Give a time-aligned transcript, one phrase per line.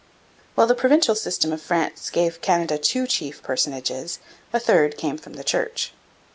[0.55, 4.17] ]While the provincial system of France gave Canada two chief personages,
[4.51, 5.93] a third came from the Church.